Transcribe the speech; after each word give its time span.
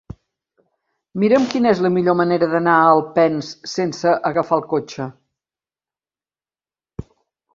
Mira'm 1.23 1.43
quina 1.51 1.69
és 1.71 1.81
la 1.85 1.91
millor 1.97 2.15
manera 2.21 2.47
d'anar 2.53 2.77
a 2.85 2.95
Alpens 2.95 3.51
sense 3.73 4.15
agafar 4.31 4.59
el 4.59 4.65
cotxe. 4.71 5.07